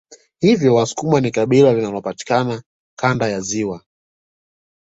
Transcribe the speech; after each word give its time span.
Hivyo 0.39 0.75
wasukuma 0.75 1.19
ni 1.21 1.31
kabila 1.31 1.73
linalopatikana 1.73 2.63
Kanda 2.97 3.27
ya 3.29 3.39
ziwa 3.41 3.83